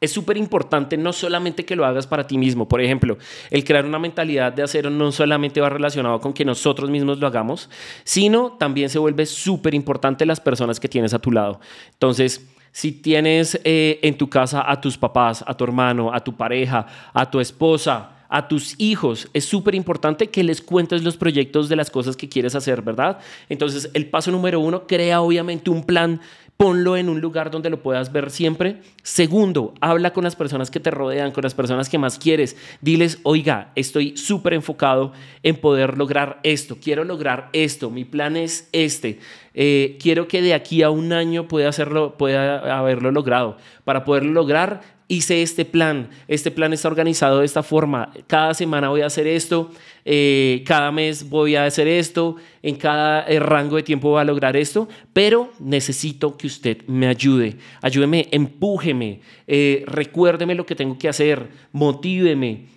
Es 0.01 0.11
súper 0.11 0.35
importante 0.35 0.97
no 0.97 1.13
solamente 1.13 1.63
que 1.63 1.75
lo 1.75 1.85
hagas 1.85 2.07
para 2.07 2.25
ti 2.25 2.35
mismo, 2.35 2.67
por 2.67 2.81
ejemplo, 2.81 3.19
el 3.51 3.63
crear 3.63 3.85
una 3.85 3.99
mentalidad 3.99 4.51
de 4.51 4.63
acero 4.63 4.89
no 4.89 5.11
solamente 5.11 5.61
va 5.61 5.69
relacionado 5.69 6.19
con 6.19 6.33
que 6.33 6.43
nosotros 6.43 6.89
mismos 6.89 7.19
lo 7.19 7.27
hagamos, 7.27 7.69
sino 8.03 8.53
también 8.53 8.89
se 8.89 8.97
vuelve 8.97 9.27
súper 9.27 9.75
importante 9.75 10.25
las 10.25 10.39
personas 10.39 10.79
que 10.79 10.89
tienes 10.89 11.13
a 11.13 11.19
tu 11.19 11.31
lado. 11.31 11.59
Entonces, 11.91 12.49
si 12.71 12.93
tienes 12.93 13.61
eh, 13.63 13.99
en 14.01 14.17
tu 14.17 14.27
casa 14.27 14.63
a 14.67 14.81
tus 14.81 14.97
papás, 14.97 15.43
a 15.45 15.55
tu 15.55 15.65
hermano, 15.65 16.11
a 16.11 16.19
tu 16.23 16.35
pareja, 16.35 16.87
a 17.13 17.29
tu 17.29 17.39
esposa, 17.39 18.25
a 18.27 18.47
tus 18.47 18.73
hijos, 18.79 19.27
es 19.33 19.45
súper 19.45 19.75
importante 19.75 20.31
que 20.31 20.43
les 20.43 20.61
cuentes 20.61 21.03
los 21.03 21.15
proyectos 21.15 21.69
de 21.69 21.75
las 21.75 21.91
cosas 21.91 22.17
que 22.17 22.27
quieres 22.27 22.55
hacer, 22.55 22.81
¿verdad? 22.81 23.19
Entonces, 23.49 23.91
el 23.93 24.09
paso 24.09 24.31
número 24.31 24.61
uno, 24.61 24.87
crea 24.87 25.21
obviamente 25.21 25.69
un 25.69 25.83
plan 25.83 26.21
ponlo 26.61 26.95
en 26.95 27.09
un 27.09 27.21
lugar 27.21 27.49
donde 27.49 27.71
lo 27.71 27.81
puedas 27.81 28.11
ver 28.11 28.29
siempre. 28.29 28.81
Segundo, 29.01 29.73
habla 29.81 30.13
con 30.13 30.23
las 30.23 30.35
personas 30.35 30.69
que 30.69 30.79
te 30.79 30.91
rodean, 30.91 31.31
con 31.31 31.41
las 31.41 31.55
personas 31.55 31.89
que 31.89 31.97
más 31.97 32.19
quieres. 32.19 32.55
Diles, 32.81 33.17
oiga, 33.23 33.71
estoy 33.73 34.15
súper 34.15 34.53
enfocado 34.53 35.11
en 35.41 35.55
poder 35.55 35.97
lograr 35.97 36.39
esto, 36.43 36.77
quiero 36.79 37.03
lograr 37.03 37.49
esto, 37.53 37.89
mi 37.89 38.05
plan 38.05 38.37
es 38.37 38.69
este. 38.73 39.17
Eh, 39.55 39.97
quiero 39.99 40.27
que 40.27 40.43
de 40.43 40.53
aquí 40.53 40.83
a 40.83 40.91
un 40.91 41.13
año 41.13 41.47
pueda, 41.47 41.67
hacerlo, 41.67 42.15
pueda 42.15 42.77
haberlo 42.77 43.09
logrado. 43.09 43.57
Para 43.83 44.05
poderlo 44.05 44.31
lograr, 44.31 44.81
hice 45.11 45.41
este 45.41 45.65
plan, 45.65 46.09
este 46.29 46.51
plan 46.51 46.71
está 46.71 46.87
organizado 46.87 47.39
de 47.39 47.45
esta 47.45 47.63
forma, 47.63 48.13
cada 48.27 48.53
semana 48.53 48.87
voy 48.87 49.01
a 49.01 49.07
hacer 49.07 49.27
esto, 49.27 49.69
eh, 50.05 50.63
cada 50.65 50.89
mes 50.93 51.29
voy 51.29 51.57
a 51.57 51.65
hacer 51.65 51.85
esto, 51.85 52.37
en 52.63 52.75
cada 52.77 53.23
eh, 53.23 53.37
rango 53.37 53.75
de 53.75 53.83
tiempo 53.83 54.11
voy 54.11 54.21
a 54.21 54.23
lograr 54.23 54.55
esto, 54.55 54.87
pero 55.11 55.51
necesito 55.59 56.37
que 56.37 56.47
usted 56.47 56.85
me 56.87 57.07
ayude, 57.07 57.57
ayúdeme, 57.81 58.29
empújeme, 58.31 59.19
eh, 59.47 59.83
recuérdeme 59.85 60.55
lo 60.55 60.65
que 60.65 60.75
tengo 60.75 60.97
que 60.97 61.09
hacer, 61.09 61.45
motíveme. 61.73 62.67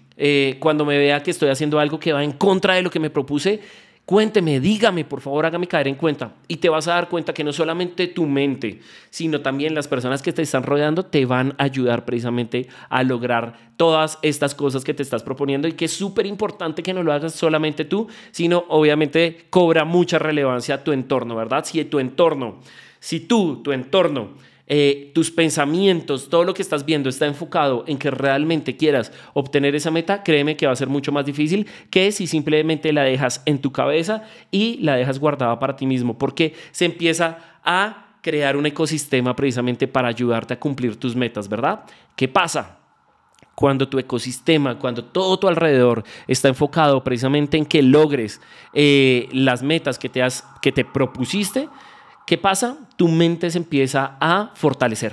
cuando 0.59 0.85
me 0.85 0.99
vea 0.99 1.23
que 1.23 1.31
estoy 1.31 1.51
haciendo 1.51 1.79
algo 1.79 1.99
que 1.99 2.13
va 2.13 2.23
en 2.23 2.33
contra 2.33 2.75
de 2.75 2.83
lo 2.83 2.91
que 2.91 3.01
me 3.01 3.11
propuse, 3.11 3.61
Cuénteme, 4.07 4.61
dígame, 4.61 5.07
por 5.07 5.23
favor, 5.23 5.47
hágame 5.47 5.67
caer 5.67 5.89
en 5.89 5.95
cuenta. 5.95 6.35
Y 6.47 6.59
te 6.59 6.69
vas 6.69 6.87
a 6.89 6.95
dar 6.95 7.09
cuenta 7.09 7.33
que 7.33 7.43
no 7.43 7.55
solamente 7.55 8.07
tu 8.07 8.27
mente, 8.27 8.81
sino 9.09 9.41
también 9.41 9.75
las 9.75 9.89
personas 9.89 10.21
que 10.21 10.33
te 10.33 10.43
están 10.43 10.63
rodeando 10.63 11.07
te 11.07 11.25
van 11.25 11.55
a 11.57 11.65
ayudar 11.65 12.05
precisamente 12.05 12.69
a 12.91 13.03
lograr 13.03 13.73
todas 13.79 14.19
estas 14.21 14.55
cosas 14.55 14.85
que 14.85 14.93
te 14.93 15.03
estás 15.03 15.23
proponiendo 15.23 15.69
y 15.69 15.73
que 15.73 15.87
es 15.87 15.93
súper 15.93 16.27
importante 16.27 16.83
que 16.83 16.93
no 16.93 17.03
lo 17.03 17.15
hagas 17.15 17.33
solamente 17.33 17.87
tú, 17.87 18.09
sino 18.31 18.67
obviamente 18.69 19.47
cobra 19.49 19.87
mucha 19.87 20.19
relevancia 20.19 20.85
tu 20.85 20.93
entorno, 20.93 21.35
¿verdad? 21.35 21.65
Si 21.65 21.83
tu 21.87 21.99
entorno, 21.99 22.61
si 23.01 23.21
tú, 23.21 23.63
tu 23.63 23.73
entorno, 23.73 24.35
eh, 24.67 25.13
tus 25.15 25.31
pensamientos, 25.31 26.31
todo 26.31 26.45
lo 26.45 26.55
que 26.55 26.63
estás 26.63 26.87
viendo 26.87 27.11
está 27.11 27.27
enfocado 27.27 27.85
en 27.87 27.99
que 27.99 28.11
realmente 28.11 28.77
quieras 28.77 29.13
obtener 29.35 29.75
esa 29.75 29.91
meta, 29.91 30.23
créeme 30.23 30.57
que 30.57 30.67
va 30.67 30.73
a 30.73 30.77
ser 30.77 30.89
mucho 30.89 31.13
más 31.13 31.27
difícil 31.27 31.67
que 31.91 32.11
si 32.13 32.27
simplemente 32.27 32.93
la 32.93 33.03
dejas 33.03 33.43
en 33.45 33.61
tu 33.61 33.73
cabeza 33.73 34.23
y 34.51 34.79
la 34.79 34.97
dejas 34.97 35.19
guardada 35.19 35.59
para 35.59 35.77
ti 35.77 35.87
mismo, 35.87 36.17
porque 36.17 36.55
se 36.73 36.87
empieza 36.87 37.39
a 37.63 38.05
crear 38.23 38.57
un 38.57 38.65
ecosistema 38.65 39.37
precisamente 39.37 39.87
para 39.87 40.09
ayudarte 40.09 40.55
a 40.55 40.59
cumplir 40.59 40.99
tus 40.99 41.15
metas, 41.15 41.47
¿verdad? 41.47 41.85
¿Qué 42.17 42.27
pasa? 42.27 42.79
Cuando 43.55 43.87
tu 43.87 43.99
ecosistema, 43.99 44.79
cuando 44.79 45.05
todo 45.05 45.39
tu 45.39 45.47
alrededor 45.47 46.05
está 46.27 46.49
enfocado 46.49 47.05
precisamente 47.05 47.59
en 47.59 47.67
que 47.67 47.83
logres 47.83 48.41
eh, 48.73 49.29
las 49.31 49.63
metas 49.63 49.99
que 49.99 50.09
te, 50.09 50.23
has, 50.23 50.43
que 50.63 50.73
te 50.73 50.87
propusiste, 50.87 51.69
¿Qué 52.27 52.39
pasa? 52.39 52.79
Tu 52.97 53.09
mente 53.09 53.51
se 53.51 53.59
empieza 53.59 54.17
a 54.21 54.53
fortalecer. 54.55 55.13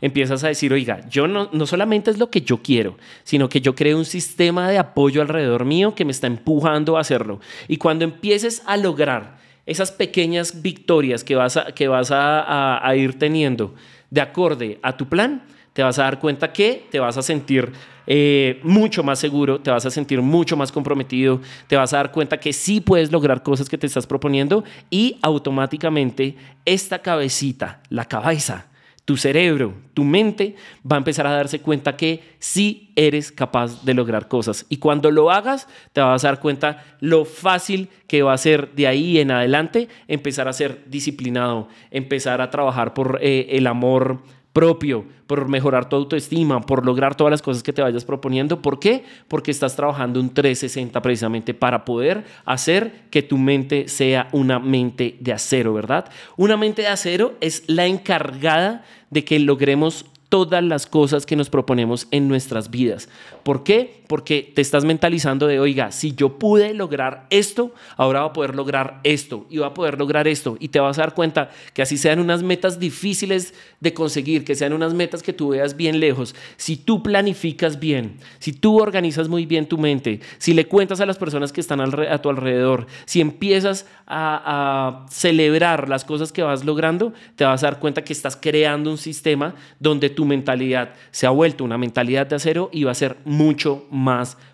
Empiezas 0.00 0.44
a 0.44 0.48
decir, 0.48 0.72
oiga, 0.72 1.06
yo 1.08 1.26
no, 1.26 1.48
no 1.52 1.66
solamente 1.66 2.10
es 2.10 2.18
lo 2.18 2.30
que 2.30 2.42
yo 2.42 2.58
quiero, 2.62 2.96
sino 3.24 3.48
que 3.48 3.60
yo 3.60 3.74
creo 3.74 3.96
un 3.96 4.04
sistema 4.04 4.68
de 4.68 4.78
apoyo 4.78 5.22
alrededor 5.22 5.64
mío 5.64 5.94
que 5.94 6.04
me 6.04 6.12
está 6.12 6.26
empujando 6.26 6.96
a 6.96 7.00
hacerlo. 7.00 7.40
Y 7.66 7.78
cuando 7.78 8.04
empieces 8.04 8.62
a 8.66 8.76
lograr 8.76 9.38
esas 9.64 9.92
pequeñas 9.92 10.62
victorias 10.62 11.24
que 11.24 11.34
vas 11.34 11.56
a, 11.56 11.66
que 11.72 11.88
vas 11.88 12.10
a, 12.10 12.86
a 12.86 12.96
ir 12.96 13.18
teniendo 13.18 13.74
de 14.10 14.20
acorde 14.20 14.78
a 14.82 14.96
tu 14.96 15.08
plan, 15.08 15.42
te 15.72 15.82
vas 15.82 15.98
a 15.98 16.04
dar 16.04 16.20
cuenta 16.20 16.52
que 16.52 16.86
te 16.90 17.00
vas 17.00 17.16
a 17.16 17.22
sentir 17.22 17.72
eh, 18.06 18.60
mucho 18.62 19.02
más 19.02 19.18
seguro, 19.18 19.60
te 19.60 19.70
vas 19.70 19.86
a 19.86 19.90
sentir 19.90 20.22
mucho 20.22 20.56
más 20.56 20.70
comprometido, 20.70 21.40
te 21.66 21.76
vas 21.76 21.92
a 21.92 21.98
dar 21.98 22.12
cuenta 22.12 22.38
que 22.38 22.52
sí 22.52 22.80
puedes 22.80 23.10
lograr 23.10 23.42
cosas 23.42 23.68
que 23.68 23.78
te 23.78 23.86
estás 23.86 24.06
proponiendo 24.06 24.64
y 24.90 25.18
automáticamente 25.22 26.36
esta 26.64 27.00
cabecita, 27.00 27.80
la 27.88 28.04
cabeza, 28.04 28.66
tu 29.06 29.16
cerebro, 29.16 29.72
tu 29.94 30.02
mente 30.02 30.56
va 30.84 30.96
a 30.96 30.98
empezar 30.98 31.28
a 31.28 31.30
darse 31.30 31.60
cuenta 31.60 31.96
que 31.96 32.24
sí 32.40 32.92
eres 32.96 33.30
capaz 33.30 33.84
de 33.84 33.94
lograr 33.94 34.26
cosas. 34.26 34.66
Y 34.68 34.78
cuando 34.78 35.12
lo 35.12 35.30
hagas, 35.30 35.68
te 35.92 36.00
vas 36.00 36.24
a 36.24 36.28
dar 36.28 36.40
cuenta 36.40 36.84
lo 36.98 37.24
fácil 37.24 37.88
que 38.08 38.22
va 38.22 38.32
a 38.32 38.38
ser 38.38 38.72
de 38.74 38.88
ahí 38.88 39.20
en 39.20 39.30
adelante 39.30 39.88
empezar 40.08 40.48
a 40.48 40.52
ser 40.52 40.82
disciplinado, 40.86 41.68
empezar 41.92 42.40
a 42.40 42.50
trabajar 42.50 42.94
por 42.94 43.20
eh, 43.22 43.46
el 43.50 43.68
amor 43.68 44.22
propio, 44.56 45.04
por 45.26 45.50
mejorar 45.50 45.86
tu 45.86 45.96
autoestima, 45.96 46.62
por 46.62 46.86
lograr 46.86 47.14
todas 47.14 47.30
las 47.30 47.42
cosas 47.42 47.62
que 47.62 47.74
te 47.74 47.82
vayas 47.82 48.06
proponiendo. 48.06 48.62
¿Por 48.62 48.78
qué? 48.78 49.04
Porque 49.28 49.50
estás 49.50 49.76
trabajando 49.76 50.18
un 50.18 50.32
360 50.32 51.02
precisamente 51.02 51.52
para 51.52 51.84
poder 51.84 52.24
hacer 52.46 53.02
que 53.10 53.20
tu 53.22 53.36
mente 53.36 53.86
sea 53.86 54.28
una 54.32 54.58
mente 54.58 55.18
de 55.20 55.34
acero, 55.34 55.74
¿verdad? 55.74 56.08
Una 56.38 56.56
mente 56.56 56.80
de 56.80 56.88
acero 56.88 57.34
es 57.42 57.64
la 57.66 57.84
encargada 57.84 58.82
de 59.10 59.26
que 59.26 59.38
logremos 59.38 60.06
todas 60.30 60.64
las 60.64 60.86
cosas 60.86 61.26
que 61.26 61.36
nos 61.36 61.50
proponemos 61.50 62.08
en 62.10 62.26
nuestras 62.26 62.70
vidas. 62.70 63.10
¿Por 63.42 63.62
qué? 63.62 64.04
Porque 64.06 64.52
te 64.54 64.62
estás 64.62 64.84
mentalizando 64.84 65.46
de, 65.46 65.58
oiga, 65.58 65.90
si 65.90 66.14
yo 66.14 66.38
pude 66.38 66.74
lograr 66.74 67.26
esto, 67.30 67.74
ahora 67.96 68.20
va 68.20 68.26
a 68.26 68.32
poder 68.32 68.54
lograr 68.54 69.00
esto 69.02 69.46
y 69.50 69.58
va 69.58 69.68
a 69.68 69.74
poder 69.74 69.98
lograr 69.98 70.28
esto. 70.28 70.56
Y 70.60 70.68
te 70.68 70.80
vas 70.80 70.98
a 70.98 71.02
dar 71.02 71.14
cuenta 71.14 71.50
que 71.74 71.82
así 71.82 71.96
sean 71.96 72.20
unas 72.20 72.42
metas 72.42 72.78
difíciles 72.78 73.54
de 73.80 73.94
conseguir, 73.94 74.44
que 74.44 74.54
sean 74.54 74.72
unas 74.72 74.94
metas 74.94 75.22
que 75.22 75.32
tú 75.32 75.48
veas 75.48 75.76
bien 75.76 76.00
lejos, 76.00 76.34
si 76.56 76.76
tú 76.76 77.02
planificas 77.02 77.80
bien, 77.80 78.18
si 78.38 78.52
tú 78.52 78.80
organizas 78.80 79.28
muy 79.28 79.46
bien 79.46 79.66
tu 79.66 79.78
mente, 79.78 80.20
si 80.38 80.54
le 80.54 80.66
cuentas 80.66 81.00
a 81.00 81.06
las 81.06 81.18
personas 81.18 81.52
que 81.52 81.60
están 81.60 81.80
a 81.80 82.18
tu 82.18 82.30
alrededor, 82.30 82.86
si 83.04 83.20
empiezas 83.20 83.86
a, 84.06 85.04
a 85.04 85.06
celebrar 85.10 85.88
las 85.88 86.04
cosas 86.04 86.32
que 86.32 86.42
vas 86.42 86.64
logrando, 86.64 87.12
te 87.34 87.44
vas 87.44 87.62
a 87.62 87.66
dar 87.66 87.80
cuenta 87.80 88.04
que 88.04 88.12
estás 88.12 88.36
creando 88.36 88.90
un 88.90 88.98
sistema 88.98 89.54
donde 89.80 90.10
tu 90.10 90.24
mentalidad 90.24 90.94
se 91.10 91.26
ha 91.26 91.30
vuelto 91.30 91.64
una 91.64 91.78
mentalidad 91.78 92.26
de 92.26 92.36
acero 92.36 92.70
y 92.72 92.84
va 92.84 92.92
a 92.92 92.94
ser 92.94 93.16
mucho 93.24 93.86
más 93.90 93.95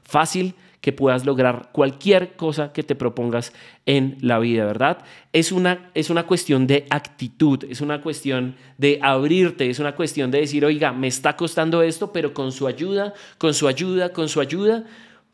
fácil 0.02 0.54
que 0.82 0.92
puedas 0.92 1.24
lograr 1.24 1.70
cualquier 1.72 2.34
cosa 2.34 2.72
que 2.72 2.82
te 2.82 2.96
propongas 2.96 3.52
en 3.86 4.18
la 4.20 4.40
vida, 4.40 4.66
¿verdad? 4.66 4.98
Es 5.32 5.52
una, 5.52 5.90
es 5.94 6.10
una 6.10 6.26
cuestión 6.26 6.66
de 6.66 6.86
actitud, 6.90 7.64
es 7.70 7.80
una 7.80 8.00
cuestión 8.00 8.56
de 8.78 8.98
abrirte, 9.00 9.70
es 9.70 9.78
una 9.78 9.94
cuestión 9.94 10.32
de 10.32 10.40
decir, 10.40 10.64
oiga, 10.64 10.92
me 10.92 11.06
está 11.06 11.36
costando 11.36 11.82
esto, 11.82 12.12
pero 12.12 12.34
con 12.34 12.50
su 12.50 12.66
ayuda, 12.66 13.14
con 13.38 13.54
su 13.54 13.68
ayuda, 13.68 14.12
con 14.12 14.28
su 14.28 14.40
ayuda, 14.40 14.84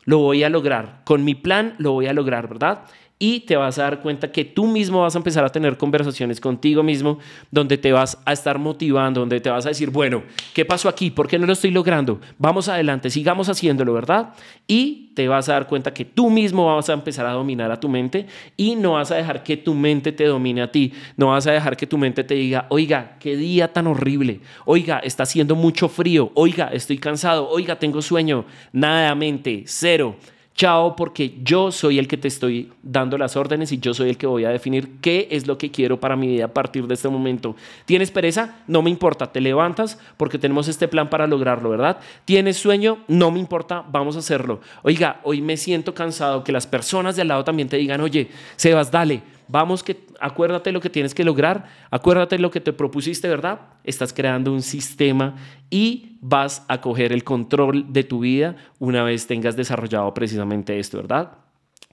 lo 0.05 0.19
voy 0.19 0.43
a 0.43 0.49
lograr. 0.49 1.01
Con 1.03 1.25
mi 1.25 1.33
plan 1.33 1.73
lo 1.79 1.93
voy 1.93 2.05
a 2.05 2.13
lograr, 2.13 2.47
¿verdad? 2.47 2.81
Y 3.21 3.41
te 3.41 3.57
vas 3.57 3.77
a 3.77 3.83
dar 3.83 3.99
cuenta 3.99 4.31
que 4.31 4.45
tú 4.45 4.65
mismo 4.65 5.01
vas 5.01 5.13
a 5.13 5.17
empezar 5.17 5.43
a 5.43 5.49
tener 5.49 5.77
conversaciones 5.77 6.39
contigo 6.39 6.81
mismo 6.83 7.19
donde 7.51 7.77
te 7.77 7.91
vas 7.91 8.17
a 8.23 8.31
estar 8.31 8.57
motivando, 8.57 9.19
donde 9.19 9.41
te 9.41 9.49
vas 9.49 9.65
a 9.65 9.69
decir, 9.69 9.89
bueno, 9.89 10.23
¿qué 10.53 10.63
pasó 10.63 10.87
aquí? 10.87 11.11
¿Por 11.11 11.27
qué 11.27 11.37
no 11.37 11.45
lo 11.45 11.51
estoy 11.51 11.71
logrando? 11.71 12.21
Vamos 12.37 12.69
adelante, 12.69 13.09
sigamos 13.09 13.49
haciéndolo, 13.49 13.93
¿verdad? 13.93 14.33
Y 14.67 15.11
te 15.15 15.27
vas 15.27 15.49
a 15.49 15.53
dar 15.53 15.67
cuenta 15.67 15.93
que 15.93 16.05
tú 16.05 16.29
mismo 16.29 16.73
vas 16.73 16.89
a 16.89 16.93
empezar 16.93 17.25
a 17.25 17.33
dominar 17.33 17.71
a 17.73 17.79
tu 17.79 17.89
mente 17.89 18.25
y 18.55 18.77
no 18.77 18.93
vas 18.93 19.11
a 19.11 19.15
dejar 19.15 19.43
que 19.43 19.57
tu 19.57 19.73
mente 19.73 20.13
te 20.13 20.23
domine 20.23 20.61
a 20.61 20.71
ti, 20.71 20.93
no 21.17 21.27
vas 21.27 21.45
a 21.45 21.51
dejar 21.51 21.75
que 21.75 21.87
tu 21.87 21.97
mente 21.97 22.23
te 22.23 22.35
diga, 22.35 22.67
oiga, 22.69 23.17
qué 23.19 23.35
día 23.35 23.73
tan 23.73 23.87
horrible, 23.87 24.39
oiga, 24.63 24.99
está 24.99 25.23
haciendo 25.23 25.57
mucho 25.57 25.89
frío, 25.89 26.31
oiga, 26.35 26.69
estoy 26.71 26.97
cansado, 26.97 27.49
oiga, 27.49 27.77
tengo 27.77 28.01
sueño, 28.01 28.45
nada 28.71 29.13
mente, 29.13 29.63
cero 29.65 30.15
chao 30.59 30.93
porque 30.97 31.35
yo 31.41 31.71
soy 31.71 31.99
el 31.99 32.09
que 32.09 32.17
te 32.17 32.27
estoy 32.27 32.69
dando 32.83 33.17
las 33.17 33.37
órdenes 33.37 33.71
y 33.71 33.79
yo 33.79 33.93
soy 33.93 34.09
el 34.09 34.17
que 34.17 34.27
voy 34.27 34.43
a 34.43 34.49
definir 34.49 34.97
qué 34.99 35.29
es 35.31 35.47
lo 35.47 35.57
que 35.57 35.71
quiero 35.71 36.01
para 36.01 36.17
mi 36.17 36.27
vida 36.27 36.45
a 36.45 36.53
partir 36.53 36.85
de 36.85 36.95
este 36.95 37.07
momento. 37.07 37.55
¿Tienes 37.85 38.11
pereza? 38.11 38.57
No 38.67 38.81
me 38.81 38.89
importa, 38.89 39.31
te 39.31 39.39
levantas 39.39 39.97
porque 40.17 40.37
tenemos 40.37 40.67
este 40.67 40.89
plan 40.89 41.09
para 41.09 41.27
lograrlo, 41.27 41.69
¿verdad? 41.69 41.99
¿Tienes 42.25 42.57
sueño? 42.57 42.97
No 43.07 43.31
me 43.31 43.39
importa, 43.39 43.85
vamos 43.89 44.17
a 44.17 44.19
hacerlo. 44.19 44.59
Oiga, 44.83 45.21
hoy 45.23 45.41
me 45.41 45.55
siento 45.55 45.93
cansado, 45.93 46.43
que 46.43 46.51
las 46.51 46.67
personas 46.67 47.15
de 47.15 47.21
al 47.21 47.29
lado 47.29 47.45
también 47.45 47.69
te 47.69 47.77
digan, 47.77 48.01
oye, 48.01 48.29
Sebas, 48.57 48.91
dale 48.91 49.38
Vamos 49.51 49.81
que 49.81 50.05
acuérdate 50.19 50.71
lo 50.71 50.79
que 50.79 50.91
tienes 50.91 51.15
que 51.15 51.23
lograr, 51.23 51.65
acuérdate 51.89 52.37
lo 52.37 52.51
que 52.51 52.61
te 52.61 52.71
propusiste, 52.71 53.27
¿verdad? 53.27 53.61
Estás 53.83 54.13
creando 54.13 54.53
un 54.53 54.61
sistema 54.61 55.37
y 55.71 56.17
vas 56.21 56.63
a 56.67 56.81
coger 56.81 57.11
el 57.11 57.23
control 57.23 57.91
de 57.91 58.03
tu 58.03 58.19
vida 58.19 58.55
una 58.77 59.01
vez 59.03 59.25
tengas 59.25 59.55
desarrollado 59.55 60.13
precisamente 60.13 60.77
esto, 60.77 60.97
¿verdad? 60.97 61.31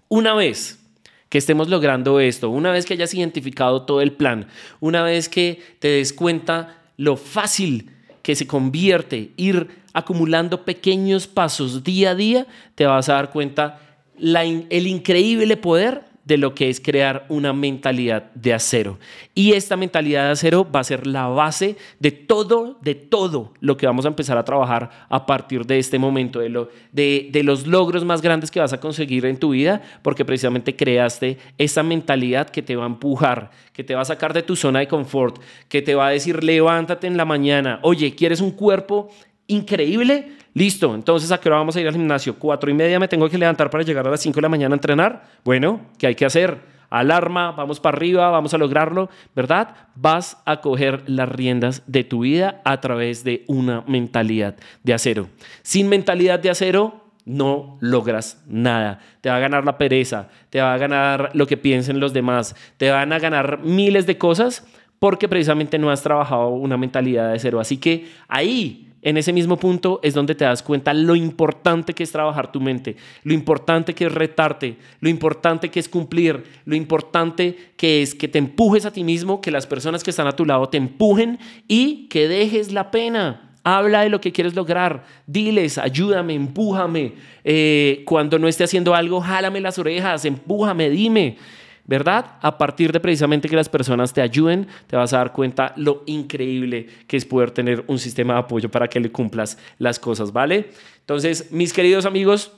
Una 0.09 0.35
vez 0.35 0.85
que 1.31 1.39
estemos 1.39 1.71
logrando 1.71 2.21
esto, 2.21 2.51
una 2.51 2.73
vez 2.73 2.85
que 2.85 2.93
hayas 2.93 3.15
identificado 3.15 3.83
todo 3.87 4.03
el 4.03 4.13
plan, 4.13 4.49
una 4.81 5.03
vez 5.03 5.31
que 5.31 5.63
te 5.79 5.89
des 5.89 6.13
cuenta 6.13 6.83
lo 6.99 7.17
fácil 7.17 7.91
que 8.21 8.35
se 8.35 8.47
convierte 8.47 9.31
ir 9.39 9.69
acumulando 9.95 10.67
pequeños 10.67 11.27
pasos 11.27 11.83
día 11.83 12.11
a 12.11 12.15
día, 12.15 12.47
te 12.75 12.85
vas 12.85 13.09
a 13.09 13.15
dar 13.15 13.31
cuenta 13.31 13.81
el 14.19 14.87
increíble 14.87 15.57
poder 15.57 16.05
de 16.27 16.37
lo 16.37 16.55
que 16.55 16.69
es 16.69 16.81
crear 16.81 17.25
una 17.29 17.53
mentalidad 17.53 18.33
de 18.35 18.53
acero. 18.53 18.99
Y 19.33 19.53
esta 19.53 19.77
mentalidad 19.77 20.25
de 20.25 20.33
acero 20.33 20.69
va 20.71 20.81
a 20.81 20.85
ser 20.85 21.07
la 21.07 21.29
base 21.29 21.77
de 22.01 22.11
todo, 22.11 22.79
de 22.83 22.97
todo 22.97 23.55
lo 23.61 23.77
que 23.77 23.87
vamos 23.87 24.05
a 24.05 24.09
empezar 24.09 24.37
a 24.37 24.45
trabajar 24.45 24.91
a 25.09 25.25
partir 25.25 25.65
de 25.65 25.79
este 25.79 26.01
momento, 26.01 26.41
de, 26.41 26.49
lo, 26.49 26.69
de, 26.91 27.29
de 27.31 27.43
los 27.45 27.69
logros 27.69 28.05
más 28.05 28.23
grandes 28.23 28.51
que 28.51 28.59
vas 28.59 28.73
a 28.73 28.81
conseguir 28.81 29.25
en 29.25 29.39
tu 29.39 29.51
vida, 29.51 29.83
porque 30.03 30.25
precisamente 30.25 30.75
creaste 30.75 31.39
esa 31.59 31.85
mentalidad 31.85 32.51
que 32.51 32.61
te 32.61 32.75
va 32.75 32.83
a 32.83 32.89
empujar, 32.89 33.53
que 33.73 33.85
te 33.85 33.95
va 33.95 34.01
a 34.01 34.07
sacar 34.07 34.35
de 34.35 34.43
tu 34.43 34.57
zona 34.57 34.81
de 34.81 34.89
confort, 34.89 35.41
que 35.69 35.81
te 35.81 35.95
va 35.95 36.09
a 36.09 36.11
decir 36.11 36.43
levántate 36.43 37.07
en 37.07 37.17
la 37.17 37.25
mañana, 37.25 37.79
oye, 37.83 38.17
¿quieres 38.17 38.41
un 38.41 38.51
cuerpo 38.51 39.11
increíble? 39.47 40.33
Listo, 40.57 40.95
entonces 40.95 41.31
a 41.33 41.39
qué 41.39 41.51
hora 41.51 41.59
vamos 41.59 41.77
a 41.77 41.83
ir 41.83 41.87
al 41.87 41.93
gimnasio? 41.93 42.39
Cuatro 42.39 42.71
y 42.71 42.73
media 42.73 42.99
me 42.99 43.09
tengo 43.09 43.29
que 43.29 43.37
levantar 43.37 43.69
para 43.69 43.85
llegar 43.85 44.09
a 44.09 44.11
las 44.11 44.23
cinco 44.23 44.37
de 44.37 44.41
la 44.41 44.49
mañana 44.49 44.75
a 44.75 44.79
entrenar. 44.79 45.23
Bueno, 45.45 45.83
¿qué 45.99 46.07
hay 46.07 46.15
que 46.15 46.25
hacer? 46.25 46.61
Alarma, 46.89 47.53
vamos 47.53 47.79
para 47.79 47.95
arriba, 47.95 48.31
vamos 48.31 48.55
a 48.55 48.57
lograrlo, 48.57 49.11
¿verdad? 49.35 49.75
Vas 49.97 50.39
a 50.47 50.63
coger 50.63 51.03
las 51.11 51.29
riendas 51.29 51.83
de 51.87 52.05
tu 52.05 52.21
vida 52.21 52.63
a 52.65 52.81
través 52.81 53.23
de 53.23 53.45
una 53.49 53.85
mentalidad 53.87 54.57
de 54.83 54.95
acero. 54.95 55.29
Sin 55.61 55.91
mentalidad 55.91 56.39
de 56.39 56.49
acero, 56.49 57.05
no 57.27 57.77
logras 57.83 58.43
nada. 58.47 59.01
Te 59.21 59.29
va 59.29 59.37
a 59.37 59.41
ganar 59.41 59.67
la 59.67 59.77
pereza, 59.77 60.31
te 60.49 60.63
va 60.63 60.73
a 60.73 60.79
ganar 60.79 61.33
lo 61.35 61.47
que 61.47 61.59
piensen 61.59 62.01
los 62.01 62.15
demás, 62.15 62.57
te 62.79 62.91
van 62.91 63.13
a 63.13 63.19
ganar 63.19 63.61
miles 63.63 64.07
de 64.07 64.17
cosas 64.17 64.67
porque 64.99 65.29
precisamente 65.29 65.79
no 65.79 65.91
has 65.91 66.03
trabajado 66.03 66.49
una 66.49 66.79
mentalidad 66.79 67.29
de 67.29 67.37
acero. 67.37 67.61
Así 67.61 67.77
que 67.77 68.07
ahí 68.27 68.87
en 69.07 69.17
ese 69.17 69.33
mismo 69.33 69.57
punto 69.57 70.01
es 70.03 70.15
donde 70.15 70.35
te 70.35 70.45
das 70.45 70.65
cuenta 70.65 70.93
lo 70.93 71.15
importante 71.15 71.95
que 71.95 72.03
es 72.03 72.11
trabajar 72.11 72.51
tu 72.51 72.61
mente, 72.61 72.97
lo 73.23 73.35
importante 73.35 73.95
que 73.95 74.07
es 74.07 74.13
retarte, 74.13 74.79
lo 74.99 75.09
importante 75.09 75.71
que 75.71 75.79
es 75.79 75.89
cumplir, 75.89 76.43
lo 76.65 76.75
importante 76.75 77.57
que 77.77 78.03
es 78.03 78.17
que 78.17 78.27
te 78.27 78.39
empujes 78.39 78.85
a 78.85 78.91
ti 78.91 79.05
mismo, 79.05 79.41
que 79.41 79.53
las 79.53 79.65
personas 79.65 80.03
que 80.03 80.11
están 80.11 80.27
a 80.27 80.33
tu 80.33 80.45
lado 80.45 80.69
te 80.69 80.77
empujen 80.77 81.39
y 81.69 82.09
que 82.09 82.27
dejes 82.27 82.73
la 82.73 82.91
pena. 82.91 83.55
Habla 83.63 84.01
de 84.01 84.09
lo 84.09 84.21
que 84.21 84.33
quieres 84.33 84.57
lograr. 84.57 85.05
Diles, 85.29 85.79
ayúdame, 85.79 86.35
empújame. 86.35 87.13
Eh, 87.45 88.03
cuando 88.07 88.41
no 88.41 88.49
esté 88.49 88.65
haciendo 88.65 88.93
algo, 88.93 89.21
jálame 89.21 89.61
las 89.61 89.79
orejas, 89.79 90.25
empújame, 90.25 90.91
dime. 90.91 91.39
¿Verdad? 91.87 92.39
A 92.43 92.59
partir 92.59 92.93
de 92.93 93.01
precisamente 93.01 93.49
que 93.49 93.57
las 93.57 93.69
personas 93.69 94.13
te 94.13 94.21
ayuden, 94.21 94.67
te 94.87 94.97
vas 94.97 95.13
a 95.13 95.19
dar 95.19 95.33
cuenta 95.33 95.73
lo 95.77 96.03
increíble 96.07 96.87
que 97.07 97.17
es 97.17 97.25
poder 97.25 97.51
tener 97.53 97.85
un 97.87 97.99
sistema 97.99 98.35
de 98.35 98.41
apoyo 98.41 98.71
para 98.71 98.89
que 98.89 99.01
le 99.01 99.11
cumplas 99.11 99.59
las 99.79 99.99
cosas, 99.99 100.33
¿vale? 100.33 100.71
Entonces, 101.01 101.53
mis 101.53 101.73
queridos 101.73 102.07
amigos, 102.07 102.53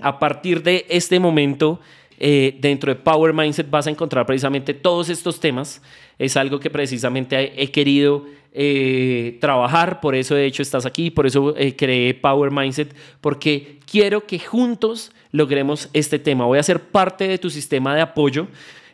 a 0.00 0.18
partir 0.18 0.62
de 0.62 0.86
este 0.88 1.18
momento, 1.18 1.80
eh, 2.18 2.56
dentro 2.60 2.92
de 2.92 3.00
Power 3.00 3.32
Mindset 3.32 3.70
vas 3.70 3.86
a 3.86 3.90
encontrar 3.90 4.26
precisamente 4.26 4.74
todos 4.74 5.08
estos 5.08 5.40
temas. 5.40 5.82
Es 6.18 6.36
algo 6.36 6.58
que 6.58 6.70
precisamente 6.70 7.62
he 7.62 7.70
querido 7.70 8.26
eh, 8.52 9.38
trabajar, 9.40 10.00
por 10.00 10.14
eso 10.14 10.34
de 10.34 10.46
hecho 10.46 10.62
estás 10.62 10.84
aquí, 10.86 11.10
por 11.10 11.26
eso 11.26 11.54
eh, 11.56 11.76
creé 11.76 12.14
Power 12.14 12.50
Mindset, 12.50 12.94
porque 13.20 13.78
quiero 13.90 14.26
que 14.26 14.38
juntos 14.38 15.12
logremos 15.32 15.88
este 15.92 16.18
tema. 16.18 16.46
Voy 16.46 16.58
a 16.58 16.62
ser 16.62 16.80
parte 16.80 17.28
de 17.28 17.38
tu 17.38 17.50
sistema 17.50 17.94
de 17.94 18.00
apoyo. 18.00 18.48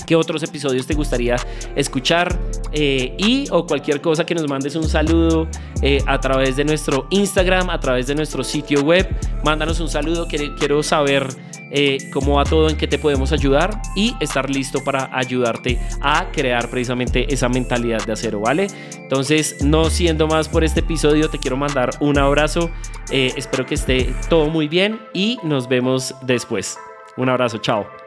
qué 0.06 0.16
otros 0.16 0.44
episodios 0.44 0.86
te 0.86 0.96
gustaría 0.96 1.38
escuchar 1.76 2.38
eh, 2.72 3.16
y 3.18 3.46
o 3.52 3.66
cualquier 3.66 4.02
cosa 4.02 4.26
que 4.26 4.36
nos 4.36 4.48
mandes 4.50 4.76
un 4.76 4.88
saludo 4.88 5.48
eh, 5.82 6.00
a 6.06 6.20
través 6.20 6.56
de 6.56 6.66
nuestro 6.66 7.08
Instagram, 7.10 7.70
a 7.70 7.80
través 7.80 8.08
de 8.08 8.16
nuestro 8.16 8.44
sitio 8.44 8.82
web. 8.82 9.08
Mándanos 9.44 9.80
un 9.80 9.90
saludo, 9.90 10.28
quiero 10.28 10.84
saber 10.84 11.28
eh, 11.74 11.98
cómo 12.12 12.36
va 12.36 12.46
todo, 12.46 12.70
en 12.70 12.78
qué 12.78 12.88
te 12.88 12.98
podemos 12.98 13.32
ayudar 13.32 13.82
y 13.96 14.16
estar 14.20 14.50
listo 14.50 14.84
para 14.84 15.10
ayudarte 15.12 15.80
a 16.00 16.28
crear 16.32 16.70
precisamente 16.70 17.34
esa 17.34 17.50
mentalidad 17.50 18.06
de 18.06 18.14
acero, 18.14 18.40
¿vale? 18.40 18.68
Entonces, 18.96 19.64
no 19.64 19.90
siendo 19.90 20.28
más 20.28 20.48
por 20.48 20.64
este 20.64 20.80
episodio, 20.80 21.30
te 21.30 21.40
quiero 21.40 21.58
mandar 21.58 21.90
un 22.00 22.18
abrazo. 22.18 22.70
espero 23.12 23.66
que 23.66 23.76
esté 23.76 24.14
todo 24.30 24.50
muy 24.50 24.68
bien 24.68 25.00
y 25.14 25.40
nos 25.44 25.68
vemos 25.68 26.16
después. 26.22 26.78
Un 27.18 27.30
abrazo, 27.30 27.58
chao. 27.58 28.03